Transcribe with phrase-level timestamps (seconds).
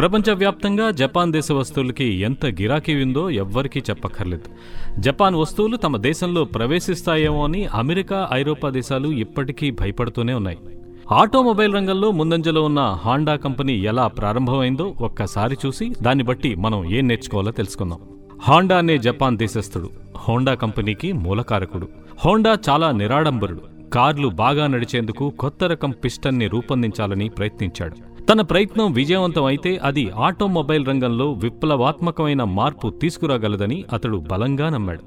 [0.00, 4.42] ప్రపంచవ్యాప్తంగా జపాన్ దేశ వస్తువులకి ఎంత గిరాకీ ఉందో ఎవ్వరికీ చెప్పక్కర్లేదు.
[5.00, 10.58] జపాన్ వస్తువులు తమ దేశంలో ప్రవేశిస్తాయేమో అని అమెరికా ఐరోపా దేశాలు ఇప్పటికీ భయపడుతూనే ఉన్నాయి.
[11.12, 17.50] ఆటోమొబైల్ రంగంలో ముందంజలో ఉన్న హాండా కంపెనీ ఎలా ప్రారంభమైందో ఒక్కసారి చూసి దాన్ని బట్టి మనం ఏం నేర్చుకోవాలో
[17.50, 17.98] తెలుసుకుందాం.
[18.42, 21.88] హాండా అనే జపాన్ దేశస్థుడు హోండా కంపెనీకి మూలకారకుడు.
[22.24, 23.60] హోండా చాలా నిరాడంబరుడు.
[23.90, 28.09] కార్లు బాగా నడిచేందుకు కొత్త రకం పిస్టన్ని రూపొందించాలని ప్రయత్నించాడు.
[28.30, 35.00] తన ప్రయత్నం విజయవంతం అయితే అది ఆటోమొబైల్ రంగంలో విప్లవాత్మకమైన మార్పు తీసుకురాగలదని అతడు బలంగా నమ్మాడు.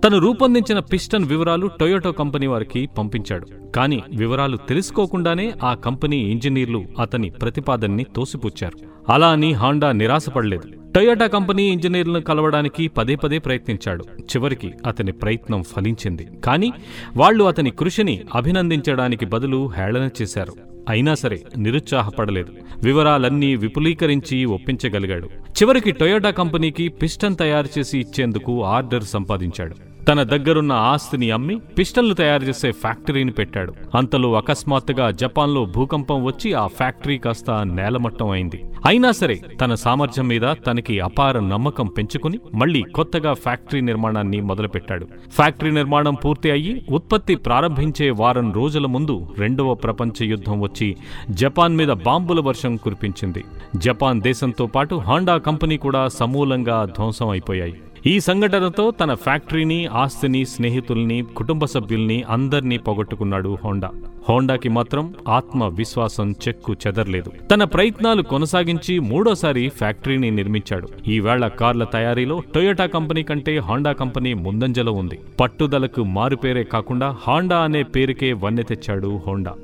[0.00, 3.46] తను రూపొందించిన పిస్టన్ వివరాలు టొయోటో కంపెనీ వారికి పంపించాడు.
[3.76, 8.78] కానీ వివరాలు తెలుసుకోకుండానే ఆ కంపెనీ ఇంజనీర్లు అతని ప్రతిపాదనని తోసిపుచ్చారు.
[9.12, 10.92] అలా అని హాండా నిరాశపడలేదు.
[10.94, 14.04] టొయోటా కంపెనీ ఇంజనీర్లను కలవడానికి పదే పదే ప్రయత్నించాడు.
[14.20, 16.28] చివరికి అతని ప్రయత్నం ఫలించింది.
[16.44, 16.72] కానీ
[17.16, 20.71] వాళ్ళు అతని కృషిని అభినందించడానికి బదులు హేళన చేశారు.
[20.88, 22.52] అయినా సరే నిరుత్సాహపడలేదు.
[22.84, 25.26] వివరాలన్నీ విపులీకరించి ఒప్పించగలిగాడు.
[25.26, 29.91] చివరికి టొయోటా కంపెనీకి పిస్టన్ తయారు చేసి ఇచ్చేందుకు ఆర్డర్ సంపాదించాడు.
[30.08, 33.74] తన దగ్గరున్న ఆస్తిని అమ్మి పిస్టల్ను తయారు చేసే ఫ్యాక్టరీని పెట్టాడు.
[33.94, 38.64] అంతలో అకస్మాత్తుగా జపాన్లో భూకంపం వచ్చి ఆ ఫ్యాక్టరీ కాస్త నేలమట్టం అయింది.
[38.86, 45.08] అయినా సరే తన సామర్థ్యం మీద తనకి అపార నమ్మకం పెంచుకుని మళ్ళీ కొత్తగా ఫ్యాక్టరీ నిర్మాణాన్ని మొదలుపెట్టాడు.
[45.30, 50.96] ఫ్యాక్టరీ నిర్మాణం పూర్తి అయ్యి ఉత్పత్తి ప్రారంభించే వారం రోజుల ముందు రెండవ ప్రపంచ యుద్ధం వచ్చి
[51.30, 53.44] జపాన్ మీద బాంబుల వర్షం కురిపించింది.
[53.76, 57.74] జపాన్ దేశంతో పాటు హాండా కంపెనీ కూడా సమూలంగా ధ్వంసం అయిపోయాయి.
[58.06, 63.90] ఈ సంఘటనతో తన ఫ్యాక్టరీని ఆస్తిని స్నేహితుల్ని కుటుంబ సభ్యుల్ని అందర్నీ పోగొట్టుకున్నాడు హోండా.
[64.28, 67.32] హోండాకి మాత్రం ఆత్మవిశ్వాసం చెక్కు చెదర్లేదు.
[67.50, 70.88] తన ప్రయత్నాలు కొనసాగించి మూడోసారి ఫ్యాక్టరీని నిర్మించాడు.
[71.08, 75.18] ఈవేళ కార్ల తయారీలో టొయోటా కంపెనీ కంటే హోండా కంపెనీ ముందంజలో ఉంది.
[75.40, 79.54] పట్టుదలకు మారుపేరే కాకుండా హాండా అనే పేరుకే వన్నె తెచ్చాడు హోండా.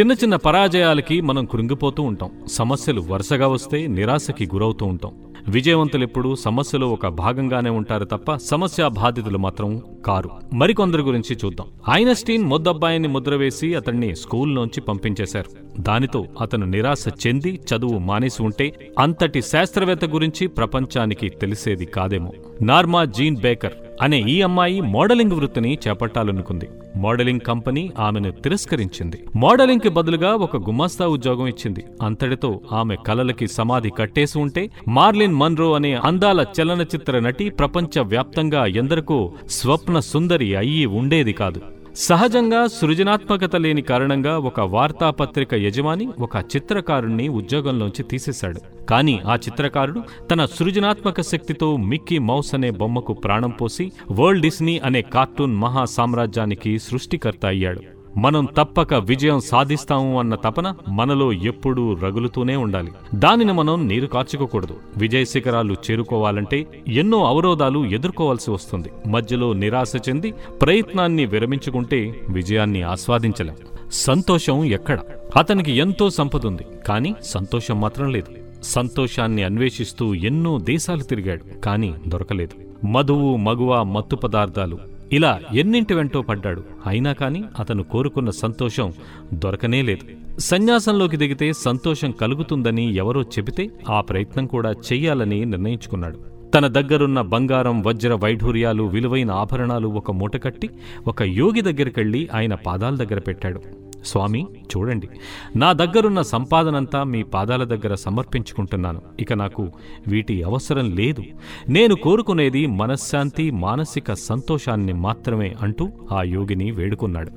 [0.00, 2.30] చిన్న చిన్న పరాజయాలకి మనం కృంగిపోతూ ఉంటాం.
[2.52, 5.12] సమస్యలు వరుసగా వస్తే నిరాశకి గురవుతూ ఉంటాం.
[5.48, 10.30] విజయవంతులెప్పుడు సమస్యలో ఒక భాగంగానే ఉంటారు తప్ప సమస్య బాధితులు మాత్రం కారు.
[10.54, 11.66] మరికొందరి గురించి చూద్దాం.
[11.90, 15.80] ఐనస్టీన్ ముద్దబ్బాయిని ముద్ర వేసి అతన్ని స్కూల్లోంచి పంపించేశారు.
[15.80, 22.32] దానితో అతను నిరాశ చెంది చదువు మానేసి ఉంటే అంతటి శాస్త్రవేత్త గురించి ప్రపంచానికి తెలిసేది కాదేమో.
[22.62, 23.72] నార్మా జీన్ బేకర్
[24.02, 26.68] అనే ఈ అమ్మాయి మోడలింగ్ వృత్తిని చేపట్టాలనుకుంది.
[26.96, 29.24] మోడలింగ్ కంపెనీ ఆమెను తిరస్కరించింది.
[29.36, 31.84] మోడలింగ్కి బదులుగా ఒక గుమాస్తా ఉద్యోగం ఇచ్చింది.
[32.02, 39.32] అంతటితో ఆమె కలలకి సమాధి కట్టేసి ఉంటే మార్లిన్ మన్రో అనే అందాల చలనచిత్ర నటి ప్రపంచ వ్యాప్తంగా ఎందరికో
[39.48, 41.60] స్వప్న సుందరి అయ్యి ఉండేది కాదు.
[41.96, 48.86] సహజంగా సృజనాత్మకత లేని కారణంగా ఒక వార్తాపత్రిక యజమాని ఒక చిత్రకారుణ్ణి ఉద్యోగంలోంచి తీసేశాడు.
[48.86, 55.02] కానీ ఆ చిత్రకారుడు తన సృజనాత్మక శక్తితో మిక్కీ మౌస్ అనే బొమ్మకు ప్రాణం పోసి వరల్డ్ డిస్నీ అనే
[55.02, 57.93] కార్టూన్ మహా సామ్రాజ్యానికి సృష్టికర్త అయ్యాడు.
[58.16, 62.92] మనం తప్పక విజయం సాధిస్తాము అన్న తపన మనలో ఎప్పుడూ రగులుతూనే ఉండాలి.
[63.14, 64.76] దానిని మనం నీరు కార్చుకోకూడదు.
[64.96, 69.08] విజయ శిఖరాలు చేరుకోవాలంటే ఎన్నో అవరోధాలు ఎదుర్కోవాల్సి వస్తుంది.
[69.08, 73.56] మధ్యలో నిరాశ చెంది ప్రయత్నాన్ని విరమించుకుంటే విజయాన్ని ఆస్వాదించలేం.
[73.92, 74.98] సంతోషం ఎక్కడ?
[75.36, 78.62] అతనికి ఎంతో సంపద ఉంది కానీ సంతోషం మాత్రం లేదు.
[78.62, 82.86] సంతోషాన్ని అన్వేషిస్తూ ఎన్నో దేశాలు తిరిగాడు కానీ దొరకలేదు.
[82.86, 86.62] మధువు మగువ మత్తు పదార్థాలు ఇలా ఎన్నింటి వెంటో పడ్డాడు.
[86.86, 88.92] అయినా కాని అతను కోరుకున్న సంతోషం
[89.34, 90.04] దొరకనే లేదు.
[90.40, 96.18] సన్యాసంలోకి దిగితే సంతోషం కలుగుతుందని ఎవరో చెబితే ఆ ప్రయత్నం కూడా చెయ్యాలని నిర్ణయించుకున్నాడు.
[96.54, 100.68] తన దగ్గరున్న బంగారం వజ్ర వైఢూర్యాలు విలువైన ఆభరణాలు ఒక మూటకట్టి
[101.06, 103.60] ఒక యోగి దగ్గరికెళ్ళి ఆయన పాదాల దగ్గర పెట్టాడు.
[104.04, 105.08] స్వామి చూడండి.
[105.56, 109.00] నా దగ్గరున్న సంపాదనంతా మీ పాదాల దగ్గర సమర్పించుకుంటున్నాను.
[109.20, 109.72] ఇక నాకు
[110.08, 111.22] వీటి అవసరం లేదు.
[111.68, 117.30] నేను కోరుకునేది మనశ్శాంతి మానసిక సంతోషాన్ని మాత్రమే అంటూ ఆ యోగిని వేడుకున్నాడు.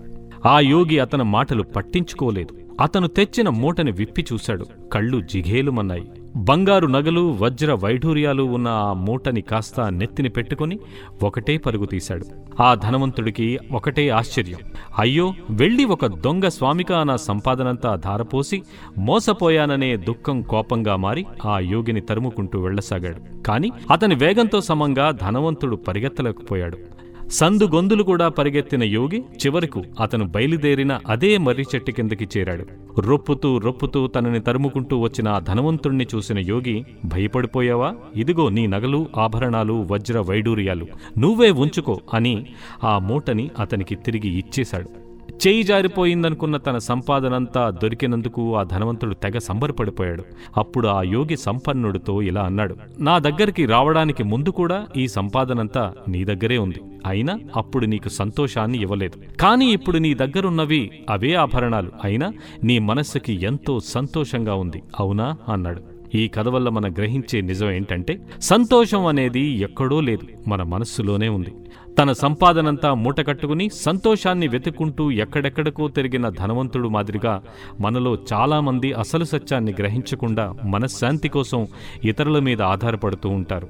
[0.47, 2.57] ఆ యోగి అతని మాటలు పట్టించుకోలేదు.
[2.81, 4.66] అతను తెచ్చిన మూటని విప్పి చూశాడు.
[4.94, 6.11] కళ్ళు జిఘేలుమన్నాయి.
[6.35, 10.79] బంగారు నగలు వజ్ర వైఢూర్యాలు ఉన్న ఆ మూటని కాస్త నెత్తిని పెట్టుకుని
[11.23, 12.25] ఒకటే పరుగు తీశాడు.
[12.61, 14.59] ఆ ధనవంతుడికి ఒకటే ఆశ్చర్యం.
[14.99, 18.63] అయ్యో వెళ్ళి ఒక దొంగ స్వామిక నా సంపాదనంతా ధారపోసి
[18.97, 26.77] మోసపోయాననే దుఃఖం కోపంగా మారి ఆ యోగిని తరుముకుంటూ వెళ్ళసాగాడు కాని అతని వేగంతో సమంగా ధనవంతుడు పరిగెత్తలేకపోయాడు.
[27.31, 32.65] సందుగొందులు కూడా పరిగెత్తిన యోగి చివరకు అతను బయలుదేరిన అదే మర్రి చెట్టు కిందకి చేరాడు.
[33.01, 37.95] రొప్పుతూ రొప్పుతూ తనని తరుముకుంటూ వచ్చిన ఆ ధనవంతుణ్ణి చూసిన యోగి భయపడిపోయావా?
[38.15, 40.88] ఇదిగో నీ నగలు ఆభరణాలు వజ్ర వైడూర్యాలు
[41.18, 42.45] నువ్వే ఉంచుకో అని
[42.83, 45.06] ఆ మూటని అతనికి తిరిగి ఇచ్చేశాడు.
[45.38, 50.24] చేయి జారిపోయిందనుకున్న తన సంపాదనంతా దొరికినందుకు ఆ ధనవంతుడు తెగ సంబరపడిపోయాడు.
[50.57, 56.57] అప్పుడు ఆ యోగి సంపన్నుడితో ఇలా అన్నాడు నా దగ్గరికి రావడానికి ముందు కూడా ఈ సంపాదనంతా నీ దగ్గరే
[56.57, 56.80] ఉంది.
[57.06, 59.38] అయినా అప్పుడు నీకు సంతోషాన్ని ఇవ్వలేదు.
[59.39, 61.92] కానీ ఇప్పుడు నీ దగ్గరున్నవి అవే ఆభరణాలు.
[62.04, 62.33] అయినా
[62.63, 64.83] నీ మనస్సుకి ఎంతో సంతోషంగా ఉంది.
[65.00, 65.38] అవునా?
[65.50, 65.98] అన్నాడు.
[66.16, 70.50] ఈ కథ వల్ల మనం గ్రహించే నిజం ఏంటంటే సంతోషం అనేది ఎక్కడో లేదు.
[70.50, 71.54] మన మనస్సులోనే ఉంది.
[71.97, 77.44] తన సంపాదనంతా మూటకట్టుకుని సంతోషాన్ని వెతుక్కుంటూ ఎక్కడెక్కడికో తిరిగిన ధనవంతుడు మాదిరిగా
[77.81, 81.67] మనలో చాలామంది అసలు సత్యాన్ని గ్రహించకుండా మనశ్శాంతి కోసం
[82.03, 83.67] ఇతరుల మీద ఆధారపడుతూ ఉంటారు.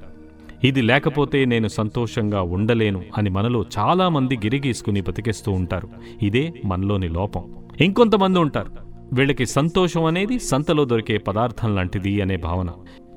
[0.64, 5.88] ఇది లేకపోతే నేను సంతోషంగా ఉండలేను అని మనలో చాలామంది గిరిగీసుకుని బతికేస్తూ ఉంటారు.
[6.22, 7.54] ఇదే మనలోని లోపం.
[7.80, 8.70] ఇంకొంతమంది ఉంటారు.
[9.12, 12.70] వీళ్ళకి సంతోషం అనేది సంతలో దొరికే పదార్థం లాంటిది అనే భావన.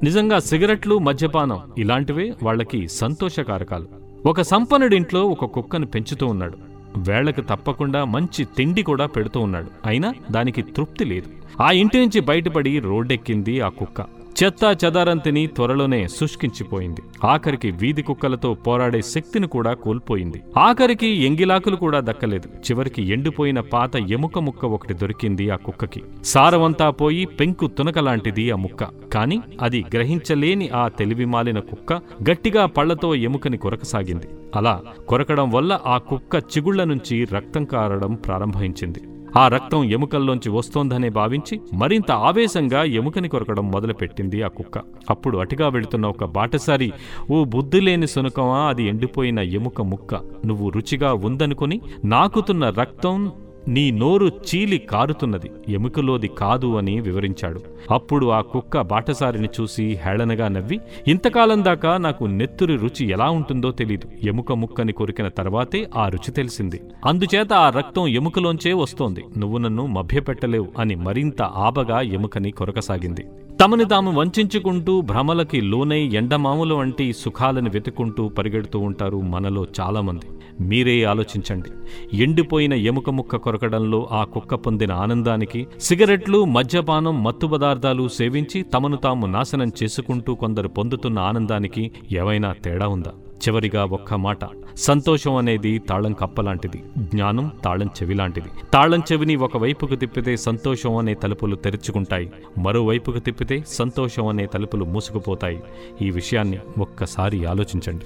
[0.03, 4.00] నిజంగా సిగరెట్లు మద్యపానం ఇలాంటివే వాళ్ళకి సంతోషకారకాలు.
[4.25, 6.57] ఒక సంపన్నుడింట్లో ఒక కుక్కను పెంచుతూ ఉన్నాడు.
[6.97, 9.71] వేళకు తప్పకుండా మంచి తిండి కూడా పెడుతూ ఉన్నాడు.
[9.85, 11.27] అయినా దానికి తృప్తి లేదు.
[11.61, 14.20] ఆ ఇంటి నుంచి బయటపడి రోడ్డెక్కింది ఆ కుక్క.
[14.43, 17.01] చెత్తా చెదారంతిని త్వరలోనే శుష్కించిపోయింది.
[17.25, 20.41] ఆఖరికి వీధి కుక్కలతో పోరాడే శక్తిని కూడా కోల్పోయింది.
[20.57, 22.47] ఆఖరికి ఎంగిలాకులు కూడా దక్కలేదు.
[22.47, 26.03] చివరికి ఎండిపోయిన పాత ఎముక ముక్క ఒకటి దొరికింది ఆ కుక్కకి.
[26.23, 28.83] సారవంతా పోయి పెంకు తునకలాంటిది ఆ ముక్క.
[28.83, 31.93] కాని అది గ్రహించలేని ఆ తెలివిమాలిన కుక్క
[32.29, 34.27] గట్టిగా పళ్ళతో ఎముకని కొరకసాగింది.
[34.55, 38.99] అలా కొరకడం వల్ల ఆ కుక్క చిగుళ్ళ నుంచి రక్తం కారడం ప్రారంభించింది
[39.37, 44.77] ఆ రక్తం ఎముకల్లోంచి వస్తోందనే భావించి మరింత ఆవేశంగా ఎముకని కొరకడం మొదలుపెట్టింది ఆ కుక్క.
[45.09, 46.91] అప్పుడు అటుగా వెళుతున్న ఒక బాటసారి
[47.31, 50.15] ఓ బుద్ధి లేని సునకమా అది ఎండిపోయిన ఎముక ముక్క.
[50.45, 53.31] నువ్వు రుచిగా ఉందనుకుని నాకుతున్న రక్తం
[53.67, 57.61] నీ నోరు చీలి కారుతున్నది ఎముకలోది కాదు అని వివరించాడు.
[57.91, 64.09] అప్పుడు ఆ కుక్క బాటసారిని చూసి హేళనగా నవ్వి ఇంతకాలం దాకా నాకు నెత్తురి రుచి ఎలా ఉంటుందో తెలీదు.
[64.23, 66.81] ఎముక ముక్కని కొరికిన తర్వాతే ఆ రుచి తెలిసింది.
[67.05, 69.23] అందుచేత ఆ రక్తం ఎముకలోంచే వస్తోంది.
[69.37, 73.25] నువ్వు నన్ను మభ్యపెట్టలేవు అని మరింత ఆబగా ఎముకని కొరకసాగింది.
[73.61, 80.25] తమని తాము వంచుకుంటూ భ్రమలకి లోనై ఎండమాముల వంటి సుఖాలను వెతుకుంటూ పరిగెడుతూ ఉంటారు మనలో చాలామంది.
[80.61, 81.69] మీరే ఆలోచించండి.
[82.17, 89.25] ఎండిపోయిన ఎముక ముక్క కొరకడంలో ఆ కుక్క పొందిన ఆనందానికి సిగరెట్లు మద్యపానం మత్తు పదార్థాలు సేవించి తమను తాము
[89.25, 93.11] నాశనం చేసుకుంటూ కొందరు పొందుతున్న ఆనందానికి ఏవైనా తేడా ఉందా?
[93.41, 94.37] చివరిగా ఒక్క మాట.
[94.77, 98.47] సంతోషం అనేది తాళం కప్పలాంటిది జ్ఞానం తాళం చెవిలాంటిది.
[98.73, 105.59] తాళం చెవిని ఒకవైపుకు తిప్పితే సంతోషం అనే తలుపులు తెరుచుకుంటాయి మరోవైపుకు తిప్పితే సంతోషం అనే తలుపులు మూసుకుపోతాయి.
[106.01, 108.05] ఈ విషయాన్ని ఒక్కసారి ఆలోచించండి.